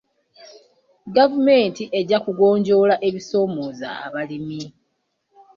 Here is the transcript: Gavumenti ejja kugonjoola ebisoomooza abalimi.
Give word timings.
Gavumenti 1.15 1.83
ejja 1.99 2.17
kugonjoola 2.25 2.95
ebisoomooza 3.07 3.87
abalimi. 4.05 4.61